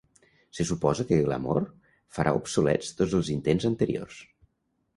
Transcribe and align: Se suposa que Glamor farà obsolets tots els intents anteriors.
Se 0.59 0.63
suposa 0.69 1.05
que 1.09 1.19
Glamor 1.27 1.67
farà 2.19 2.35
obsolets 2.39 2.91
tots 3.03 3.17
els 3.21 3.33
intents 3.37 3.71
anteriors. 3.73 4.21